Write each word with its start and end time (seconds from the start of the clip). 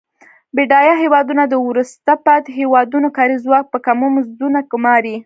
بډایه 0.55 0.93
هیوادونه 1.03 1.43
د 1.47 1.53
وروسته 1.67 2.11
پاتې 2.25 2.49
هېوادونو 2.59 3.07
کاري 3.17 3.37
ځواک 3.45 3.65
په 3.73 3.79
کمو 3.85 4.05
مزدونو 4.15 4.59
ګوماري. 4.71 5.15